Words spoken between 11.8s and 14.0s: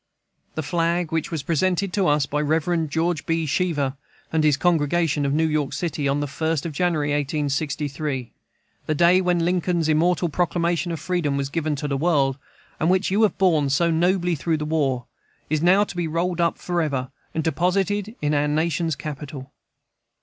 the world, and which you have borne so